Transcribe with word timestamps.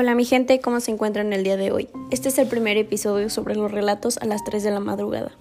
Hola 0.00 0.14
mi 0.14 0.24
gente, 0.24 0.62
¿cómo 0.62 0.80
se 0.80 0.90
encuentran 0.90 1.34
el 1.34 1.44
día 1.44 1.58
de 1.58 1.72
hoy? 1.72 1.90
Este 2.10 2.30
es 2.30 2.38
el 2.38 2.48
primer 2.48 2.78
episodio 2.78 3.28
sobre 3.28 3.54
los 3.54 3.70
relatos 3.70 4.16
a 4.16 4.24
las 4.24 4.42
3 4.44 4.62
de 4.62 4.70
la 4.70 4.80
madrugada. 4.80 5.32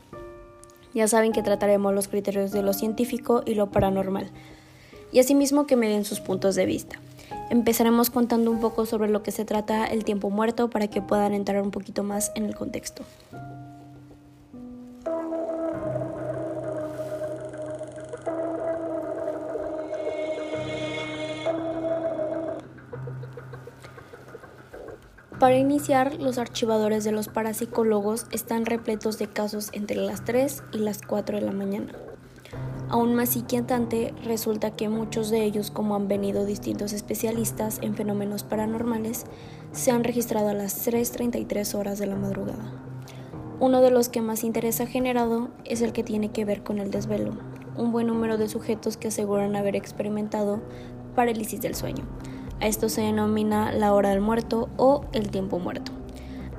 Ya 0.93 1.07
saben 1.07 1.31
que 1.31 1.41
trataremos 1.41 1.93
los 1.93 2.09
criterios 2.09 2.51
de 2.51 2.61
lo 2.61 2.73
científico 2.73 3.41
y 3.45 3.53
lo 3.53 3.71
paranormal, 3.71 4.29
y 5.13 5.19
asimismo 5.19 5.65
que 5.65 5.77
me 5.77 5.87
den 5.87 6.03
sus 6.03 6.19
puntos 6.19 6.55
de 6.55 6.65
vista. 6.65 6.99
Empezaremos 7.49 8.09
contando 8.09 8.51
un 8.51 8.59
poco 8.59 8.85
sobre 8.85 9.07
lo 9.07 9.23
que 9.23 9.31
se 9.31 9.45
trata 9.45 9.85
el 9.85 10.03
tiempo 10.03 10.29
muerto 10.29 10.69
para 10.69 10.89
que 10.89 11.01
puedan 11.01 11.33
entrar 11.33 11.61
un 11.61 11.71
poquito 11.71 12.03
más 12.03 12.33
en 12.35 12.43
el 12.43 12.53
contexto. 12.53 13.05
Para 25.39 25.55
iniciar, 25.55 26.19
los 26.19 26.37
archivadores 26.37 27.05
de 27.05 27.13
los 27.13 27.29
parapsicólogos 27.29 28.27
están 28.29 28.65
repletos 28.65 29.17
de 29.19 29.27
casos 29.27 29.69
entre 29.71 29.95
las 29.95 30.25
3 30.25 30.63
y 30.73 30.79
las 30.79 31.01
4 31.01 31.37
de 31.37 31.45
la 31.45 31.53
mañana. 31.53 31.93
Aún 32.89 33.15
más 33.15 33.37
inquietante 33.37 34.13
resulta 34.25 34.75
que 34.75 34.89
muchos 34.89 35.29
de 35.29 35.45
ellos, 35.45 35.71
como 35.71 35.95
han 35.95 36.09
venido 36.09 36.45
distintos 36.45 36.91
especialistas 36.91 37.79
en 37.81 37.95
fenómenos 37.95 38.43
paranormales, 38.43 39.27
se 39.71 39.91
han 39.91 40.03
registrado 40.03 40.49
a 40.49 40.53
las 40.53 40.85
3.33 40.85 41.73
horas 41.73 41.99
de 41.99 42.07
la 42.07 42.17
madrugada. 42.17 42.73
Uno 43.61 43.81
de 43.81 43.91
los 43.91 44.09
que 44.09 44.21
más 44.21 44.43
interés 44.43 44.81
ha 44.81 44.87
generado 44.87 45.51
es 45.63 45.81
el 45.81 45.93
que 45.93 46.03
tiene 46.03 46.31
que 46.31 46.43
ver 46.43 46.63
con 46.63 46.79
el 46.79 46.91
desvelo, 46.91 47.37
un 47.77 47.93
buen 47.93 48.07
número 48.07 48.37
de 48.37 48.49
sujetos 48.49 48.97
que 48.97 49.07
aseguran 49.07 49.55
haber 49.55 49.77
experimentado 49.77 50.59
parálisis 51.15 51.61
del 51.61 51.75
sueño, 51.75 52.03
a 52.61 52.67
esto 52.67 52.89
se 52.89 53.01
denomina 53.01 53.71
la 53.71 53.93
hora 53.93 54.09
del 54.09 54.21
muerto 54.21 54.69
o 54.77 55.05
el 55.13 55.29
tiempo 55.29 55.59
muerto. 55.59 55.91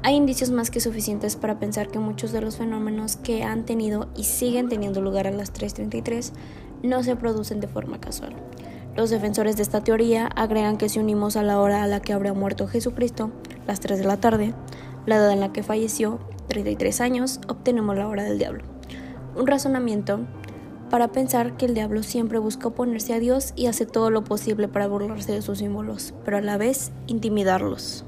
Hay 0.02 0.14
indicios 0.14 0.50
más 0.50 0.70
que 0.70 0.80
suficientes 0.80 1.36
para 1.36 1.58
pensar 1.58 1.88
que 1.88 1.98
muchos 1.98 2.32
de 2.32 2.40
los 2.40 2.56
fenómenos 2.56 3.16
que 3.16 3.42
han 3.42 3.66
tenido 3.66 4.08
y 4.16 4.24
siguen 4.24 4.68
teniendo 4.68 5.02
lugar 5.02 5.26
a 5.26 5.30
las 5.30 5.52
3.33 5.52 6.32
no 6.82 7.02
se 7.02 7.16
producen 7.16 7.60
de 7.60 7.68
forma 7.68 8.00
casual. 8.00 8.34
Los 8.96 9.10
defensores 9.10 9.56
de 9.56 9.62
esta 9.62 9.84
teoría 9.84 10.26
agregan 10.26 10.78
que 10.78 10.88
si 10.88 10.98
unimos 10.98 11.36
a 11.36 11.42
la 11.42 11.60
hora 11.60 11.82
a 11.82 11.86
la 11.86 12.00
que 12.00 12.12
habría 12.14 12.32
muerto 12.32 12.66
Jesucristo, 12.66 13.30
las 13.66 13.80
3 13.80 13.98
de 13.98 14.04
la 14.04 14.16
tarde, 14.16 14.54
la 15.06 15.16
edad 15.16 15.32
en 15.32 15.40
la 15.40 15.52
que 15.52 15.62
falleció, 15.62 16.18
33 16.48 17.00
años, 17.00 17.40
obtenemos 17.48 17.96
la 17.96 18.08
hora 18.08 18.24
del 18.24 18.38
diablo. 18.38 18.64
Un 19.36 19.46
razonamiento 19.46 20.20
para 20.90 21.08
pensar 21.08 21.56
que 21.56 21.66
el 21.66 21.74
diablo 21.74 22.02
siempre 22.02 22.40
busca 22.40 22.68
oponerse 22.68 23.14
a 23.14 23.20
Dios 23.20 23.52
y 23.54 23.66
hace 23.66 23.86
todo 23.86 24.10
lo 24.10 24.24
posible 24.24 24.66
para 24.66 24.88
burlarse 24.88 25.32
de 25.32 25.40
sus 25.40 25.58
símbolos, 25.58 26.12
pero 26.24 26.36
a 26.36 26.40
la 26.40 26.58
vez 26.58 26.90
intimidarlos. 27.06 28.04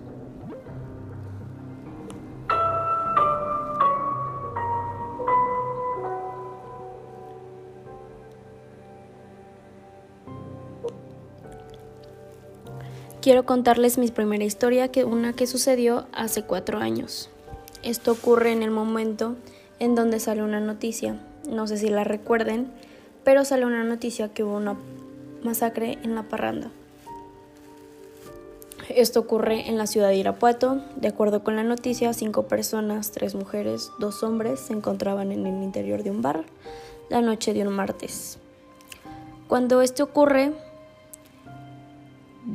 Quiero 13.20 13.46
contarles 13.46 13.98
mi 13.98 14.08
primera 14.08 14.42
historia, 14.42 14.88
que 14.88 15.04
una 15.04 15.32
que 15.32 15.46
sucedió 15.46 16.06
hace 16.12 16.42
cuatro 16.42 16.78
años. 16.78 17.30
Esto 17.84 18.10
ocurre 18.10 18.50
en 18.50 18.64
el 18.64 18.72
momento 18.72 19.36
en 19.78 19.94
donde 19.94 20.18
sale 20.18 20.42
una 20.42 20.58
noticia 20.58 21.20
no 21.48 21.66
sé 21.66 21.76
si 21.76 21.88
la 21.88 22.04
recuerden, 22.04 22.72
pero 23.24 23.44
salió 23.44 23.66
una 23.66 23.84
noticia 23.84 24.32
que 24.32 24.44
hubo 24.44 24.56
una 24.56 24.76
masacre 25.42 25.98
en 26.02 26.14
La 26.14 26.24
Parranda. 26.24 26.70
Esto 28.88 29.20
ocurre 29.20 29.68
en 29.68 29.78
la 29.78 29.86
ciudad 29.86 30.08
de 30.08 30.16
Irapuato. 30.16 30.82
De 30.96 31.08
acuerdo 31.08 31.44
con 31.44 31.56
la 31.56 31.62
noticia, 31.62 32.12
cinco 32.12 32.48
personas, 32.48 33.12
tres 33.12 33.34
mujeres, 33.34 33.90
dos 33.98 34.22
hombres, 34.22 34.60
se 34.60 34.72
encontraban 34.72 35.32
en 35.32 35.46
el 35.46 35.62
interior 35.62 36.02
de 36.02 36.10
un 36.10 36.20
bar 36.20 36.44
la 37.08 37.20
noche 37.20 37.54
de 37.54 37.66
un 37.66 37.72
martes. 37.72 38.38
Cuando 39.48 39.82
esto 39.82 40.04
ocurre, 40.04 40.52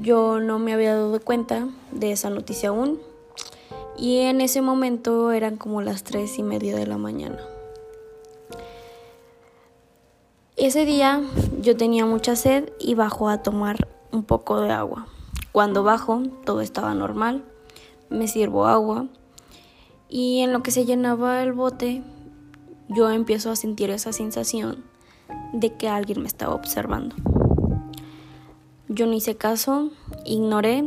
yo 0.01 0.39
no 0.39 0.59
me 0.59 0.73
había 0.73 0.95
dado 0.95 1.19
cuenta 1.21 1.69
de 1.91 2.11
esa 2.11 2.29
noticia 2.29 2.69
aún. 2.69 2.99
Y 3.97 4.19
en 4.19 4.41
ese 4.41 4.61
momento 4.61 5.31
eran 5.31 5.57
como 5.57 5.81
las 5.81 6.03
tres 6.03 6.37
y 6.37 6.43
media 6.43 6.75
de 6.75 6.85
la 6.85 6.97
mañana. 6.97 7.39
Ese 10.57 10.85
día 10.85 11.21
yo 11.61 11.77
tenía 11.77 12.07
mucha 12.07 12.35
sed 12.35 12.71
y 12.79 12.95
bajo 12.95 13.29
a 13.29 13.43
tomar 13.43 13.87
un 14.11 14.23
poco 14.23 14.59
de 14.59 14.71
agua. 14.71 15.05
Cuando 15.51 15.83
bajo, 15.83 16.23
todo 16.45 16.61
estaba 16.61 16.95
normal. 16.95 17.43
Me 18.09 18.27
sirvo 18.27 18.65
agua 18.65 19.05
y 20.09 20.39
en 20.39 20.53
lo 20.53 20.63
que 20.63 20.71
se 20.71 20.85
llenaba 20.85 21.43
el 21.43 21.53
bote, 21.53 22.01
yo 22.89 23.11
empiezo 23.11 23.51
a 23.51 23.55
sentir 23.55 23.91
esa 23.91 24.11
sensación 24.11 24.83
de 25.53 25.75
que 25.75 25.89
alguien 25.89 26.23
me 26.23 26.27
estaba 26.27 26.55
observando. 26.55 27.15
Yo 28.89 29.05
no 29.05 29.13
hice 29.13 29.37
caso, 29.37 29.91
ignoré 30.25 30.85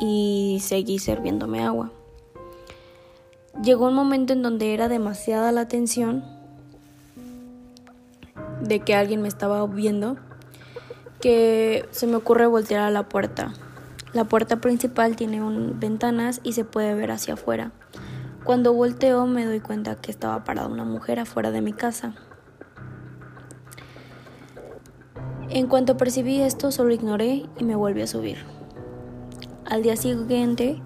y 0.00 0.58
seguí 0.60 0.98
sirviéndome 0.98 1.62
agua. 1.62 1.92
Llegó 3.62 3.86
un 3.86 3.94
momento 3.94 4.32
en 4.32 4.42
donde 4.42 4.74
era 4.74 4.88
demasiada 4.88 5.52
la 5.52 5.68
tensión 5.68 6.24
de 8.62 8.80
que 8.80 8.94
alguien 8.94 9.22
me 9.22 9.28
estaba 9.28 9.66
viendo, 9.66 10.16
que 11.20 11.86
se 11.90 12.06
me 12.06 12.16
ocurre 12.16 12.46
voltear 12.46 12.82
a 12.82 12.90
la 12.90 13.08
puerta. 13.08 13.52
La 14.12 14.24
puerta 14.24 14.60
principal 14.60 15.16
tiene 15.16 15.42
un, 15.42 15.80
ventanas 15.80 16.40
y 16.42 16.52
se 16.52 16.64
puede 16.64 16.94
ver 16.94 17.10
hacia 17.10 17.34
afuera. 17.34 17.72
Cuando 18.44 18.72
volteo 18.72 19.26
me 19.26 19.44
doy 19.44 19.60
cuenta 19.60 19.96
que 19.96 20.10
estaba 20.10 20.44
parada 20.44 20.68
una 20.68 20.84
mujer 20.84 21.18
afuera 21.18 21.50
de 21.50 21.60
mi 21.60 21.72
casa. 21.72 22.14
En 25.48 25.66
cuanto 25.66 25.96
percibí 25.96 26.40
esto, 26.40 26.70
solo 26.72 26.92
ignoré 26.92 27.46
y 27.58 27.64
me 27.64 27.76
volví 27.76 28.02
a 28.02 28.06
subir. 28.06 28.38
Al 29.64 29.82
día 29.82 29.96
siguiente, 29.96 30.80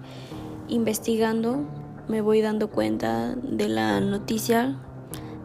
investigando, 0.67 1.65
me 2.07 2.21
voy 2.21 2.41
dando 2.41 2.69
cuenta 2.69 3.35
de 3.35 3.67
la 3.69 3.99
noticia 4.01 4.77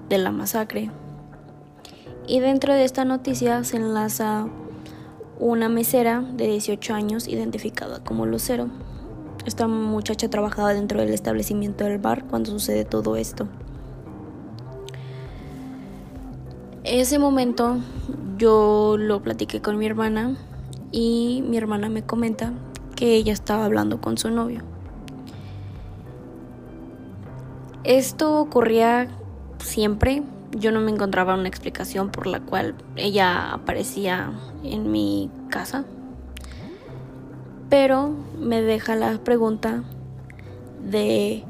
de 0.08 0.18
la 0.18 0.30
masacre. 0.30 0.90
Y 2.26 2.40
dentro 2.40 2.72
de 2.72 2.84
esta 2.84 3.04
noticia 3.04 3.64
se 3.64 3.76
enlaza 3.76 4.46
una 5.38 5.68
mesera 5.68 6.20
de 6.20 6.46
18 6.46 6.94
años 6.94 7.26
identificada 7.26 8.02
como 8.04 8.26
Lucero. 8.26 8.68
Esta 9.44 9.66
muchacha 9.66 10.30
trabajaba 10.30 10.72
dentro 10.72 11.00
del 11.00 11.12
establecimiento 11.12 11.84
del 11.84 11.98
bar 11.98 12.24
cuando 12.24 12.50
sucede 12.50 12.84
todo 12.84 13.16
esto. 13.16 13.48
Ese 16.84 17.18
momento 17.18 17.78
yo 18.38 18.96
lo 18.98 19.22
platiqué 19.22 19.60
con 19.60 19.78
mi 19.78 19.86
hermana 19.86 20.36
y 20.92 21.42
mi 21.48 21.56
hermana 21.56 21.88
me 21.88 22.04
comenta 22.04 22.52
que 22.94 23.14
ella 23.14 23.32
estaba 23.32 23.64
hablando 23.64 24.00
con 24.00 24.18
su 24.18 24.30
novio. 24.30 24.62
Esto 27.84 28.38
ocurría 28.40 29.08
siempre, 29.58 30.22
yo 30.52 30.70
no 30.70 30.80
me 30.80 30.90
encontraba 30.90 31.34
una 31.34 31.48
explicación 31.48 32.10
por 32.10 32.26
la 32.26 32.40
cual 32.40 32.74
ella 32.96 33.52
aparecía 33.52 34.32
en 34.62 34.90
mi 34.90 35.30
casa. 35.48 35.84
Pero 37.68 38.14
me 38.38 38.60
deja 38.60 38.96
la 38.96 39.18
pregunta 39.18 39.82
de 40.84 41.44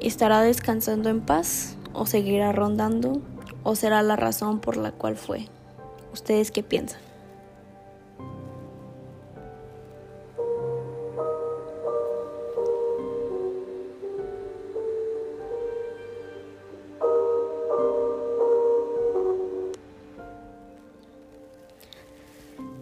¿estará 0.00 0.40
descansando 0.40 1.10
en 1.10 1.20
paz 1.20 1.76
o 1.92 2.06
seguirá 2.06 2.52
rondando 2.52 3.20
o 3.62 3.76
será 3.76 4.02
la 4.02 4.16
razón 4.16 4.60
por 4.60 4.76
la 4.76 4.92
cual 4.92 5.16
fue? 5.16 5.48
¿Ustedes 6.12 6.50
qué 6.50 6.62
piensan? 6.62 7.03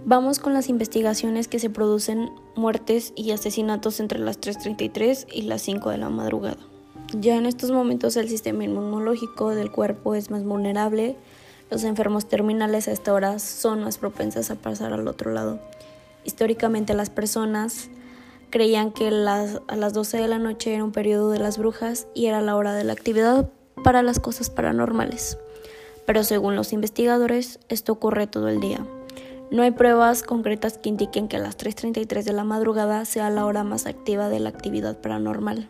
Vamos 0.04 0.40
con 0.40 0.52
las 0.52 0.68
investigaciones 0.68 1.46
que 1.46 1.60
se 1.60 1.70
producen 1.70 2.32
muertes 2.56 3.12
y 3.14 3.30
asesinatos 3.30 4.00
entre 4.00 4.18
las 4.18 4.40
3.33 4.40 5.26
y 5.32 5.42
las 5.42 5.62
5 5.62 5.90
de 5.90 5.98
la 5.98 6.10
madrugada. 6.10 6.56
Ya 7.12 7.36
en 7.36 7.46
estos 7.46 7.70
momentos 7.70 8.16
el 8.16 8.28
sistema 8.28 8.64
inmunológico 8.64 9.50
del 9.50 9.70
cuerpo 9.70 10.16
es 10.16 10.28
más 10.28 10.42
vulnerable, 10.42 11.16
los 11.70 11.84
enfermos 11.84 12.28
terminales 12.28 12.88
a 12.88 12.92
esta 12.92 13.12
hora 13.12 13.38
son 13.38 13.84
más 13.84 13.98
propensas 13.98 14.50
a 14.50 14.56
pasar 14.56 14.92
al 14.92 15.06
otro 15.06 15.30
lado. 15.30 15.60
Históricamente 16.24 16.94
las 16.94 17.08
personas 17.08 17.88
creían 18.50 18.90
que 18.90 19.12
las, 19.12 19.62
a 19.68 19.76
las 19.76 19.92
12 19.92 20.18
de 20.18 20.28
la 20.28 20.38
noche 20.38 20.74
era 20.74 20.82
un 20.82 20.92
periodo 20.92 21.30
de 21.30 21.38
las 21.38 21.58
brujas 21.58 22.08
y 22.12 22.26
era 22.26 22.42
la 22.42 22.56
hora 22.56 22.74
de 22.74 22.82
la 22.82 22.92
actividad 22.92 23.48
para 23.84 24.02
las 24.02 24.18
cosas 24.18 24.50
paranormales. 24.50 25.38
Pero 26.06 26.24
según 26.24 26.56
los 26.56 26.72
investigadores, 26.72 27.60
esto 27.68 27.92
ocurre 27.92 28.26
todo 28.26 28.48
el 28.48 28.60
día. 28.60 28.84
No 29.52 29.62
hay 29.62 29.70
pruebas 29.70 30.22
concretas 30.22 30.78
que 30.78 30.88
indiquen 30.88 31.28
que 31.28 31.36
las 31.36 31.58
3.33 31.58 32.22
de 32.22 32.32
la 32.32 32.42
madrugada 32.42 33.04
sea 33.04 33.28
la 33.28 33.44
hora 33.44 33.64
más 33.64 33.84
activa 33.84 34.30
de 34.30 34.40
la 34.40 34.48
actividad 34.48 34.98
paranormal. 35.02 35.68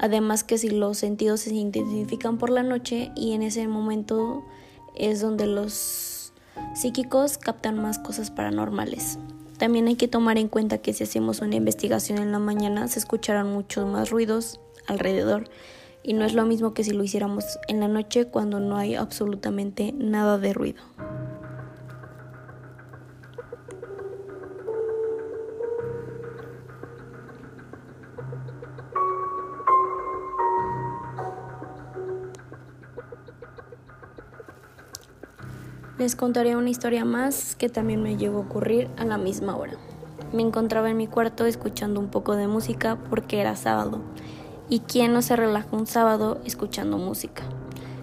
Además 0.00 0.42
que 0.42 0.58
si 0.58 0.68
los 0.68 0.98
sentidos 0.98 1.42
se 1.42 1.54
intensifican 1.54 2.38
por 2.38 2.50
la 2.50 2.64
noche 2.64 3.12
y 3.14 3.34
en 3.34 3.42
ese 3.42 3.68
momento 3.68 4.42
es 4.96 5.20
donde 5.20 5.46
los 5.46 6.32
psíquicos 6.74 7.38
captan 7.38 7.80
más 7.80 8.00
cosas 8.00 8.32
paranormales. 8.32 9.20
También 9.58 9.86
hay 9.86 9.94
que 9.94 10.08
tomar 10.08 10.36
en 10.36 10.48
cuenta 10.48 10.78
que 10.78 10.92
si 10.92 11.04
hacemos 11.04 11.40
una 11.40 11.54
investigación 11.54 12.18
en 12.18 12.32
la 12.32 12.40
mañana 12.40 12.88
se 12.88 12.98
escucharán 12.98 13.52
muchos 13.52 13.86
más 13.88 14.10
ruidos 14.10 14.58
alrededor 14.88 15.44
y 16.02 16.14
no 16.14 16.24
es 16.24 16.34
lo 16.34 16.46
mismo 16.46 16.74
que 16.74 16.82
si 16.82 16.90
lo 16.90 17.04
hiciéramos 17.04 17.60
en 17.68 17.78
la 17.78 17.86
noche 17.86 18.26
cuando 18.26 18.58
no 18.58 18.76
hay 18.76 18.96
absolutamente 18.96 19.94
nada 19.96 20.36
de 20.36 20.52
ruido. 20.52 20.82
Les 35.96 36.16
contaré 36.16 36.56
una 36.56 36.70
historia 36.70 37.04
más 37.04 37.54
que 37.54 37.68
también 37.68 38.02
me 38.02 38.16
llegó 38.16 38.38
a 38.38 38.40
ocurrir 38.40 38.88
a 38.96 39.04
la 39.04 39.16
misma 39.16 39.56
hora. 39.56 39.74
Me 40.32 40.42
encontraba 40.42 40.90
en 40.90 40.96
mi 40.96 41.06
cuarto 41.06 41.46
escuchando 41.46 42.00
un 42.00 42.08
poco 42.08 42.34
de 42.34 42.48
música 42.48 42.98
porque 43.08 43.40
era 43.40 43.54
sábado. 43.54 44.00
¿Y 44.68 44.80
quién 44.80 45.12
no 45.12 45.22
se 45.22 45.36
relaja 45.36 45.68
un 45.70 45.86
sábado 45.86 46.40
escuchando 46.44 46.98
música? 46.98 47.44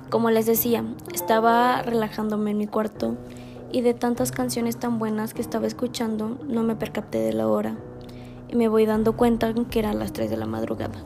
Como 0.10 0.32
les 0.32 0.46
decía, 0.46 0.86
estaba 1.14 1.82
relajándome 1.82 2.52
en 2.52 2.60
mi 2.60 2.68
cuarto 2.68 3.18
y 3.74 3.82
de 3.82 3.94
tantas 3.94 4.32
canciones 4.32 4.78
tan 4.78 4.98
buenas 4.98 5.34
que 5.34 5.42
estaba 5.42 5.68
escuchando 5.68 6.38
no 6.48 6.64
me 6.64 6.78
percaté 6.78 7.18
de 7.18 7.34
la 7.34 7.50
hora 7.50 7.76
y 8.48 8.56
me 8.56 8.70
voy 8.70 8.86
dando 8.86 9.18
cuenta 9.18 9.54
que 9.70 9.80
eran 9.80 10.00
las 10.00 10.14
3 10.14 10.30
de 10.30 10.38
la 10.38 10.46
madrugada. 10.46 11.04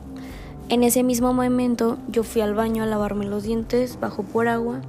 En 0.68 0.84
ese 0.84 1.02
mismo 1.02 1.32
momento 1.32 1.98
yo 2.06 2.22
fui 2.22 2.42
al 2.42 2.54
baño 2.54 2.84
a 2.84 2.86
lavarme 2.86 3.26
los 3.26 3.42
dientes, 3.42 3.98
bajo 3.98 4.22
por 4.22 4.46
agua 4.46 4.82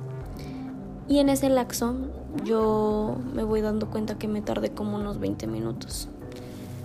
y 1.07 1.19
en 1.19 1.30
ese 1.30 1.50
laxo 1.50 1.95
yo 2.44 3.18
me 3.33 3.44
voy 3.44 3.62
dando 3.62 3.89
cuenta 3.89 4.18
que 4.18 4.27
me 4.27 4.42
tardé 4.42 4.71
como 4.71 4.98
unos 4.98 5.19
20 5.19 5.48
minutos. 5.48 6.09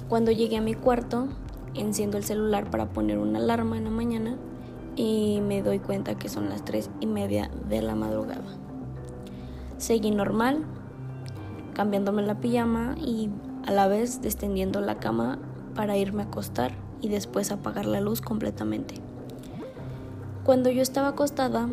Cuando 0.08 0.30
llegué 0.30 0.58
a 0.58 0.60
mi 0.60 0.74
cuarto, 0.74 1.28
enciendo 1.74 2.18
el 2.18 2.24
celular 2.24 2.70
para 2.70 2.86
poner 2.86 3.18
una 3.18 3.38
alarma 3.38 3.76
en 3.78 3.84
la 3.84 3.90
mañana 3.90 4.36
y 4.96 5.40
me 5.40 5.62
doy 5.62 5.78
cuenta 5.78 6.18
que 6.18 6.28
son 6.28 6.48
las 6.48 6.64
3 6.64 6.90
y 7.00 7.06
media 7.06 7.50
de 7.68 7.82
la 7.82 7.94
madrugada. 7.94 8.44
Seguí 9.78 10.10
normal, 10.10 10.64
cambiándome 11.74 12.22
la 12.22 12.38
pijama 12.38 12.94
y 12.98 13.30
a 13.66 13.72
la 13.72 13.88
vez 13.88 14.22
descendiendo 14.22 14.80
la 14.80 14.98
cama 14.98 15.38
para 15.74 15.96
irme 15.96 16.22
a 16.22 16.26
acostar 16.26 16.72
y 17.00 17.08
después 17.08 17.50
apagar 17.50 17.86
la 17.86 18.00
luz 18.00 18.20
completamente. 18.20 18.94
Cuando 20.44 20.70
yo 20.70 20.82
estaba 20.82 21.08
acostada, 21.08 21.68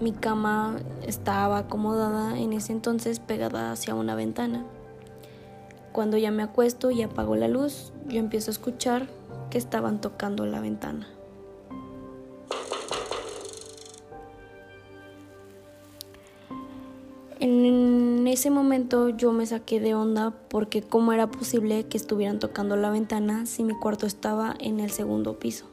mi 0.00 0.12
cama 0.12 0.76
estaba 1.06 1.58
acomodada 1.58 2.38
en 2.38 2.52
ese 2.52 2.72
entonces 2.72 3.18
pegada 3.18 3.72
hacia 3.72 3.94
una 3.94 4.14
ventana. 4.14 4.64
Cuando 5.92 6.18
ya 6.18 6.30
me 6.30 6.42
acuesto 6.42 6.90
y 6.90 7.02
apago 7.02 7.36
la 7.36 7.48
luz, 7.48 7.92
yo 8.06 8.18
empiezo 8.18 8.50
a 8.50 8.52
escuchar 8.52 9.06
que 9.50 9.58
estaban 9.58 10.00
tocando 10.00 10.44
la 10.44 10.60
ventana. 10.60 11.08
En 17.40 18.26
ese 18.26 18.50
momento 18.50 19.08
yo 19.10 19.32
me 19.32 19.46
saqué 19.46 19.78
de 19.80 19.94
onda 19.94 20.34
porque 20.48 20.82
cómo 20.82 21.12
era 21.12 21.30
posible 21.30 21.84
que 21.84 21.96
estuvieran 21.96 22.38
tocando 22.38 22.76
la 22.76 22.90
ventana 22.90 23.46
si 23.46 23.62
mi 23.62 23.74
cuarto 23.74 24.06
estaba 24.06 24.54
en 24.58 24.80
el 24.80 24.90
segundo 24.90 25.38
piso. 25.38 25.66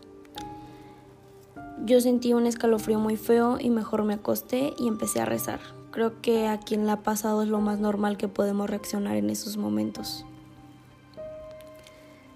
Yo 1.79 1.99
sentí 1.99 2.33
un 2.33 2.45
escalofrío 2.45 2.99
muy 2.99 3.17
feo 3.17 3.57
y 3.59 3.69
mejor 3.69 4.03
me 4.03 4.13
acosté 4.13 4.73
y 4.77 4.87
empecé 4.87 5.19
a 5.19 5.25
rezar. 5.25 5.59
Creo 5.91 6.21
que 6.21 6.47
a 6.47 6.59
quien 6.59 6.85
la 6.85 6.93
ha 6.93 7.03
pasado 7.03 7.41
es 7.41 7.49
lo 7.49 7.59
más 7.59 7.79
normal 7.79 8.15
que 8.17 8.27
podemos 8.27 8.69
reaccionar 8.69 9.15
en 9.17 9.29
esos 9.29 9.57
momentos. 9.57 10.25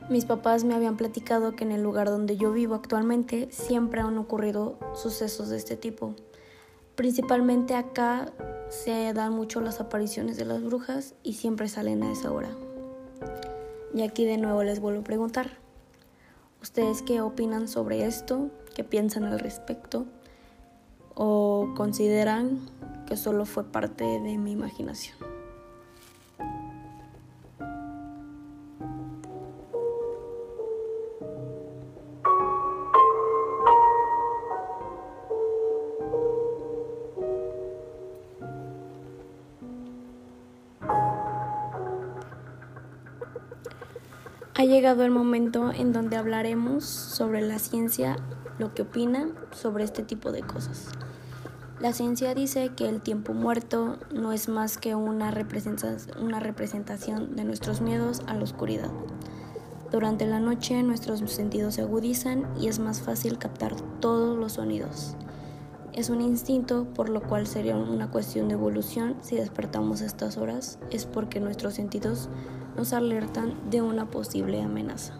Mis 0.10 0.26
papás 0.26 0.64
me 0.64 0.74
habían 0.74 0.98
platicado 0.98 1.56
que 1.56 1.64
en 1.64 1.72
el 1.72 1.84
lugar 1.84 2.08
donde 2.08 2.36
yo 2.36 2.52
vivo 2.52 2.76
actualmente 2.76 3.48
siempre 3.52 4.02
han 4.02 4.18
ocurrido 4.18 4.78
sucesos 4.96 5.50
de 5.50 5.58
este 5.58 5.78
tipo. 5.78 6.16
Principalmente 6.96 7.76
acá 7.76 8.32
se 8.70 9.14
dan 9.14 9.34
mucho 9.34 9.62
las 9.62 9.80
apariciones 9.80 10.36
de 10.38 10.46
las 10.46 10.64
brujas 10.64 11.14
y 11.24 11.34
siempre 11.34 11.70
salen 11.70 12.04
a 12.04 12.12
esa 12.12 12.32
hora. 12.32 12.50
Y 13.94 14.02
aquí 14.02 14.26
de 14.26 14.38
nuevo 14.38 14.64
les 14.64 14.80
vuelvo 14.80 15.02
a 15.02 15.04
preguntar, 15.04 15.58
¿ustedes 16.62 17.02
qué 17.02 17.22
opinan 17.22 17.68
sobre 17.68 18.06
esto? 18.06 18.50
Qué 18.78 18.84
piensan 18.84 19.24
al 19.24 19.40
respecto 19.40 20.06
o 21.16 21.74
consideran 21.76 22.60
que 23.08 23.18
solo 23.18 23.48
fue 23.48 23.64
parte 23.64 24.04
de 24.04 24.38
mi 24.38 24.52
imaginación. 24.52 25.18
Ha 44.54 44.66
llegado 44.66 45.04
el 45.04 45.10
momento 45.10 45.72
en 45.72 45.94
donde 45.94 46.16
hablaremos 46.16 46.84
sobre 46.84 47.42
la 47.42 47.58
ciencia 47.58 48.18
lo 48.60 48.74
que 48.74 48.84
opina 48.84 49.28
sobre 49.52 49.84
este 49.84 50.04
tipo 50.04 50.32
de 50.32 50.42
cosas. 50.42 50.90
La 51.80 51.94
ciencia 51.94 52.34
dice 52.34 52.72
que 52.76 52.90
el 52.90 53.02
tiempo 53.02 53.34
muerto 53.34 53.98
no 54.12 54.34
es 54.34 54.50
más 54.50 54.80
que 54.80 54.96
una 54.96 55.30
representación 55.32 57.36
de 57.36 57.44
nuestros 57.44 57.82
miedos 57.82 58.24
a 58.26 58.34
la 58.34 58.44
oscuridad. 58.44 58.90
Durante 59.92 60.26
la 60.26 60.40
noche 60.40 60.82
nuestros 60.82 61.20
sentidos 61.32 61.76
se 61.76 61.82
agudizan 61.82 62.48
y 62.60 62.68
es 62.68 62.80
más 62.80 63.02
fácil 63.02 63.38
captar 63.38 63.76
todos 64.00 64.38
los 64.38 64.54
sonidos. 64.54 65.16
Es 65.94 66.10
un 66.10 66.22
instinto, 66.22 66.86
por 66.94 67.10
lo 67.10 67.22
cual 67.22 67.48
sería 67.48 67.78
una 67.78 68.10
cuestión 68.10 68.48
de 68.48 68.56
evolución 68.56 69.16
si 69.22 69.36
despertamos 69.36 70.02
a 70.02 70.08
estas 70.08 70.38
horas, 70.38 70.80
es 70.90 71.06
porque 71.06 71.40
nuestros 71.40 71.76
sentidos 71.76 72.28
nos 72.76 72.92
alertan 72.92 73.54
de 73.70 73.82
una 73.82 74.10
posible 74.10 74.62
amenaza. 74.62 75.14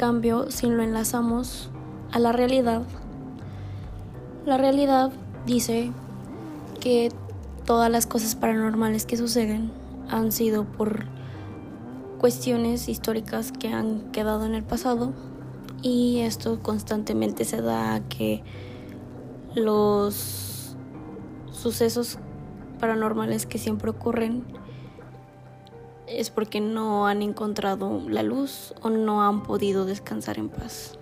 Cambio, 0.00 0.50
si 0.50 0.66
lo 0.66 0.82
enlazamos 0.82 1.68
a 2.10 2.18
la 2.18 2.32
realidad, 2.32 2.84
la 4.46 4.56
realidad 4.56 5.12
dice 5.44 5.92
que 6.80 7.10
todas 7.66 7.90
las 7.90 8.06
cosas 8.06 8.34
paranormales 8.34 9.04
que 9.04 9.18
suceden 9.18 9.70
han 10.08 10.32
sido 10.32 10.64
por 10.64 11.04
cuestiones 12.18 12.88
históricas 12.88 13.52
que 13.52 13.68
han 13.68 14.10
quedado 14.10 14.46
en 14.46 14.54
el 14.54 14.62
pasado 14.62 15.12
y 15.82 16.20
esto 16.20 16.60
constantemente 16.62 17.44
se 17.44 17.60
da 17.60 17.92
a 17.92 18.00
que 18.00 18.42
los 19.54 20.76
sucesos 21.52 22.16
paranormales 22.78 23.44
que 23.44 23.58
siempre 23.58 23.90
ocurren 23.90 24.44
es 26.10 26.30
porque 26.30 26.60
no 26.60 27.06
han 27.06 27.22
encontrado 27.22 28.02
la 28.08 28.22
luz 28.22 28.74
o 28.82 28.90
no 28.90 29.22
han 29.22 29.42
podido 29.42 29.84
descansar 29.84 30.38
en 30.38 30.48
paz. 30.48 30.98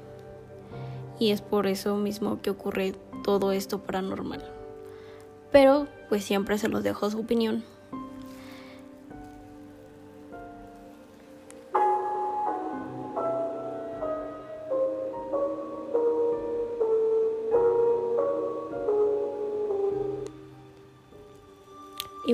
Y 1.18 1.30
es 1.30 1.40
por 1.40 1.66
eso 1.66 1.96
mismo 1.96 2.40
que 2.40 2.50
ocurre 2.50 2.94
todo 3.24 3.52
esto 3.52 3.80
paranormal. 3.82 4.44
Pero 5.50 5.88
pues 6.08 6.24
siempre 6.24 6.58
se 6.58 6.68
los 6.68 6.82
dejo 6.82 7.06
a 7.06 7.10
su 7.10 7.20
opinión. 7.20 7.64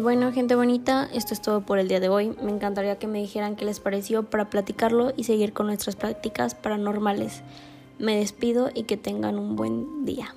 Bueno, 0.05 0.33
gente 0.33 0.55
bonita, 0.55 1.09
esto 1.15 1.33
es 1.33 1.41
todo 1.41 1.63
por 1.63 1.79
el 1.79 1.89
día 1.89 1.99
de 1.99 2.11
hoy. 2.11 2.37
Me 2.43 2.51
encantaría 2.51 2.99
que 2.99 3.07
me 3.07 3.21
dijeran 3.21 3.57
qué 3.57 3.65
les 3.65 3.81
pareció 3.81 4.23
para 4.23 4.51
platicarlo 4.51 5.15
y 5.17 5.25
seguir 5.25 5.55
con 5.55 5.67
nuestras 5.67 5.97
prácticas 5.97 6.55
paranormales. 6.55 7.43
Me 7.99 8.15
despido 8.19 8.69
y 8.75 8.83
que 8.83 8.99
tengan 8.99 9.39
un 9.39 9.57
buen 9.57 10.05
día. 10.05 10.35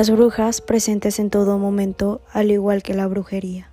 Las 0.00 0.08
brujas 0.08 0.62
presentes 0.62 1.18
en 1.18 1.28
todo 1.28 1.58
momento, 1.58 2.22
al 2.32 2.50
igual 2.50 2.82
que 2.82 2.94
la 2.94 3.06
brujería. 3.06 3.68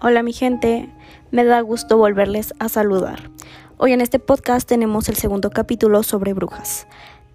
Hola 0.00 0.22
mi 0.22 0.32
gente, 0.32 0.88
me 1.30 1.44
da 1.44 1.60
gusto 1.60 1.98
volverles 1.98 2.54
a 2.58 2.70
saludar. 2.70 3.28
Hoy 3.76 3.92
en 3.92 4.00
este 4.00 4.18
podcast 4.18 4.66
tenemos 4.66 5.10
el 5.10 5.16
segundo 5.16 5.50
capítulo 5.50 6.02
sobre 6.02 6.32
brujas. 6.32 6.86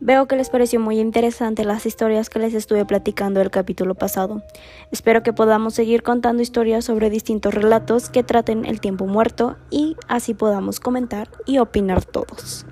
Veo 0.01 0.27
que 0.27 0.35
les 0.35 0.49
pareció 0.49 0.79
muy 0.79 0.99
interesante 0.99 1.63
las 1.63 1.85
historias 1.85 2.29
que 2.29 2.39
les 2.39 2.53
estuve 2.53 2.85
platicando 2.85 3.41
el 3.41 3.49
capítulo 3.49 3.95
pasado. 3.95 4.43
Espero 4.91 5.23
que 5.23 5.33
podamos 5.33 5.73
seguir 5.73 6.03
contando 6.03 6.43
historias 6.43 6.85
sobre 6.85 7.09
distintos 7.09 7.53
relatos 7.53 8.09
que 8.09 8.23
traten 8.23 8.65
el 8.65 8.81
tiempo 8.81 9.07
muerto 9.07 9.55
y 9.69 9.95
así 10.07 10.33
podamos 10.33 10.79
comentar 10.79 11.29
y 11.45 11.59
opinar 11.59 12.03
todos. 12.03 12.65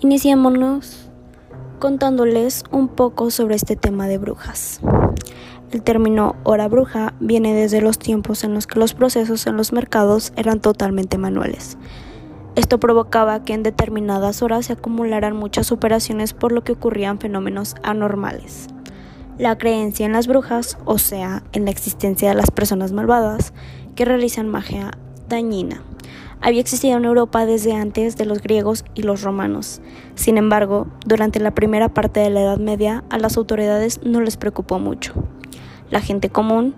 Iniciémonos 0.00 1.10
contándoles 1.80 2.62
un 2.70 2.86
poco 2.86 3.32
sobre 3.32 3.56
este 3.56 3.74
tema 3.74 4.06
de 4.06 4.18
brujas. 4.18 4.80
El 5.72 5.82
término 5.82 6.36
hora 6.44 6.68
bruja 6.68 7.14
viene 7.18 7.52
desde 7.52 7.80
los 7.80 7.98
tiempos 7.98 8.44
en 8.44 8.54
los 8.54 8.68
que 8.68 8.78
los 8.78 8.94
procesos 8.94 9.48
en 9.48 9.56
los 9.56 9.72
mercados 9.72 10.32
eran 10.36 10.60
totalmente 10.60 11.18
manuales. 11.18 11.78
Esto 12.54 12.78
provocaba 12.78 13.42
que 13.42 13.54
en 13.54 13.64
determinadas 13.64 14.40
horas 14.40 14.66
se 14.66 14.74
acumularan 14.74 15.34
muchas 15.34 15.72
operaciones 15.72 16.32
por 16.32 16.52
lo 16.52 16.62
que 16.62 16.72
ocurrían 16.72 17.18
fenómenos 17.18 17.74
anormales. 17.82 18.68
La 19.36 19.58
creencia 19.58 20.06
en 20.06 20.12
las 20.12 20.28
brujas, 20.28 20.78
o 20.84 20.98
sea, 20.98 21.42
en 21.52 21.64
la 21.64 21.72
existencia 21.72 22.28
de 22.28 22.36
las 22.36 22.52
personas 22.52 22.92
malvadas 22.92 23.52
que 23.96 24.04
realizan 24.04 24.48
magia 24.48 24.92
dañina, 25.28 25.82
había 26.40 26.60
existido 26.60 26.96
en 26.96 27.04
Europa 27.04 27.46
desde 27.46 27.72
antes 27.72 28.16
de 28.16 28.24
los 28.24 28.40
griegos 28.42 28.84
y 28.94 29.02
los 29.02 29.22
romanos. 29.22 29.80
Sin 30.14 30.38
embargo, 30.38 30.86
durante 31.06 31.40
la 31.40 31.54
primera 31.54 31.88
parte 31.88 32.20
de 32.20 32.30
la 32.30 32.40
Edad 32.40 32.58
Media 32.58 33.04
a 33.10 33.18
las 33.18 33.36
autoridades 33.36 34.00
no 34.04 34.20
les 34.20 34.36
preocupó 34.36 34.78
mucho. 34.78 35.14
La 35.90 36.00
gente 36.00 36.28
común, 36.28 36.74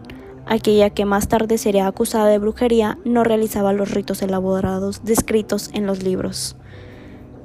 aquella 0.46 0.90
que 0.90 1.04
más 1.04 1.28
tarde 1.28 1.58
sería 1.58 1.86
acusada 1.86 2.26
de 2.26 2.38
brujería, 2.38 2.98
no 3.04 3.24
realizaba 3.24 3.72
los 3.72 3.90
ritos 3.90 4.22
elaborados 4.22 5.04
descritos 5.04 5.70
en 5.74 5.86
los 5.86 6.02
libros. 6.02 6.56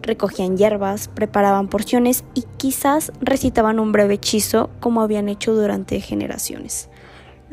Recogían 0.02 0.56
hierbas, 0.56 1.08
preparaban 1.08 1.68
porciones 1.68 2.24
y 2.36 2.44
quizás 2.58 3.12
recitaban 3.22 3.80
un 3.80 3.92
breve 3.92 4.16
hechizo 4.16 4.70
como 4.80 5.02
habían 5.02 5.30
hecho 5.30 5.56
durante 5.56 6.00
generaciones. 6.00 6.90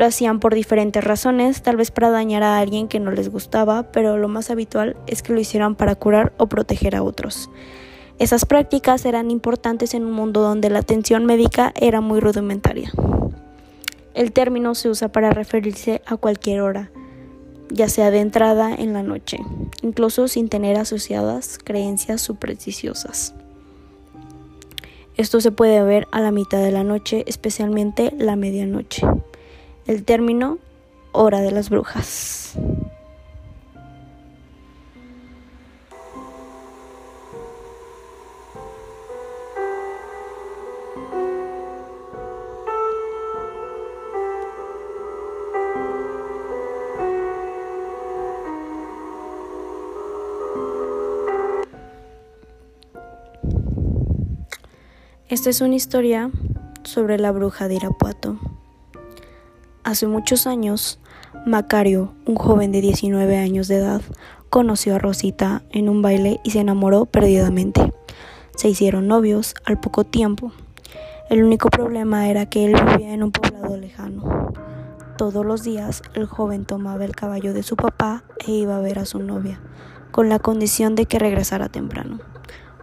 Lo 0.02 0.08
hacían 0.08 0.40
por 0.40 0.52
diferentes 0.52 1.04
razones, 1.04 1.62
tal 1.62 1.76
vez 1.76 1.92
para 1.92 2.10
dañar 2.10 2.42
a 2.42 2.58
alguien 2.58 2.88
que 2.88 2.98
no 2.98 3.12
les 3.12 3.28
gustaba, 3.28 3.84
pero 3.92 4.18
lo 4.18 4.26
más 4.26 4.50
habitual 4.50 4.96
es 5.06 5.22
que 5.22 5.32
lo 5.32 5.38
hicieran 5.38 5.76
para 5.76 5.94
curar 5.94 6.32
o 6.38 6.48
proteger 6.48 6.96
a 6.96 7.04
otros. 7.04 7.50
Esas 8.18 8.44
prácticas 8.44 9.04
eran 9.04 9.30
importantes 9.30 9.94
en 9.94 10.04
un 10.04 10.10
mundo 10.10 10.42
donde 10.42 10.70
la 10.70 10.80
atención 10.80 11.24
médica 11.24 11.72
era 11.80 12.00
muy 12.00 12.18
rudimentaria. 12.18 12.90
El 14.14 14.32
término 14.32 14.74
se 14.74 14.88
usa 14.88 15.12
para 15.12 15.30
referirse 15.30 16.02
a 16.04 16.16
cualquier 16.16 16.62
hora, 16.62 16.90
ya 17.70 17.88
sea 17.88 18.10
de 18.10 18.18
entrada 18.18 18.74
en 18.74 18.94
la 18.94 19.04
noche, 19.04 19.38
incluso 19.82 20.26
sin 20.26 20.48
tener 20.48 20.78
asociadas 20.78 21.60
creencias 21.62 22.20
supersticiosas. 22.20 23.34
Esto 25.16 25.40
se 25.40 25.52
puede 25.52 25.80
ver 25.84 26.08
a 26.10 26.20
la 26.20 26.32
mitad 26.32 26.58
de 26.58 26.72
la 26.72 26.82
noche, 26.82 27.22
especialmente 27.28 28.12
la 28.18 28.34
medianoche 28.34 29.06
el 29.92 30.04
término 30.04 30.58
hora 31.12 31.40
de 31.40 31.50
las 31.50 31.68
brujas. 31.68 32.54
Esta 55.28 55.50
es 55.50 55.60
una 55.60 55.74
historia 55.74 56.30
sobre 56.84 57.18
la 57.18 57.30
bruja 57.32 57.68
de 57.68 57.74
Irapuato. 57.74 58.51
Hace 59.84 60.06
muchos 60.06 60.46
años, 60.46 61.00
Macario, 61.44 62.12
un 62.24 62.36
joven 62.36 62.70
de 62.70 62.80
19 62.80 63.36
años 63.36 63.66
de 63.66 63.78
edad, 63.78 64.00
conoció 64.48 64.94
a 64.94 65.00
Rosita 65.00 65.62
en 65.72 65.88
un 65.88 66.02
baile 66.02 66.38
y 66.44 66.52
se 66.52 66.60
enamoró 66.60 67.04
perdidamente. 67.06 67.92
Se 68.54 68.68
hicieron 68.68 69.08
novios 69.08 69.56
al 69.64 69.80
poco 69.80 70.04
tiempo. 70.04 70.52
El 71.30 71.42
único 71.42 71.68
problema 71.68 72.28
era 72.28 72.46
que 72.46 72.64
él 72.64 72.74
vivía 72.74 73.12
en 73.12 73.24
un 73.24 73.32
poblado 73.32 73.76
lejano. 73.76 74.52
Todos 75.18 75.44
los 75.44 75.64
días 75.64 76.02
el 76.14 76.26
joven 76.26 76.64
tomaba 76.64 77.04
el 77.04 77.16
caballo 77.16 77.52
de 77.52 77.64
su 77.64 77.74
papá 77.74 78.22
e 78.46 78.52
iba 78.52 78.76
a 78.76 78.80
ver 78.80 79.00
a 79.00 79.04
su 79.04 79.18
novia, 79.18 79.60
con 80.12 80.28
la 80.28 80.38
condición 80.38 80.94
de 80.94 81.06
que 81.06 81.18
regresara 81.18 81.68
temprano. 81.68 82.20